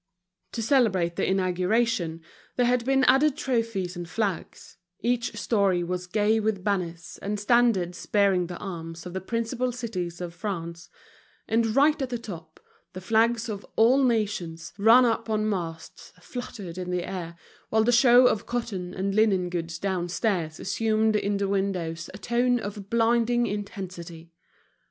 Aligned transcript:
To 0.53 0.63
celebrate 0.63 1.15
the 1.15 1.29
inauguration, 1.29 2.23
there 2.55 2.65
had 2.65 2.85
been 2.85 3.03
added 3.03 3.37
trophies 3.37 3.95
and 3.95 4.09
flags; 4.09 4.77
each 5.01 5.37
storey 5.37 5.83
was 5.83 6.07
gay 6.07 6.39
with 6.39 6.63
banners 6.63 7.19
and 7.21 7.39
standards 7.39 8.03
bearing 8.07 8.47
the 8.47 8.57
arms 8.57 9.05
of 9.05 9.13
the 9.13 9.21
principal 9.21 9.71
cities 9.71 10.19
of 10.19 10.33
France; 10.33 10.89
and 11.47 11.75
right 11.75 12.01
at 12.01 12.09
the 12.09 12.17
top, 12.17 12.59
the 12.93 12.99
flags 12.99 13.47
of 13.47 13.63
all 13.75 14.03
nations, 14.03 14.73
run 14.79 15.05
up 15.05 15.29
on 15.29 15.47
masts, 15.47 16.13
fluttered 16.19 16.79
in 16.79 16.89
the 16.89 17.07
air, 17.07 17.37
while 17.69 17.83
the 17.83 17.91
show 17.91 18.25
of 18.25 18.47
cotton 18.47 18.95
and 18.95 19.13
linen 19.13 19.51
goods 19.51 19.77
downstairs 19.77 20.59
assumed 20.59 21.15
in 21.15 21.37
the 21.37 21.47
windows 21.47 22.09
a 22.11 22.17
tone 22.17 22.59
of 22.59 22.89
blinding 22.89 23.45
intensity. 23.45 24.31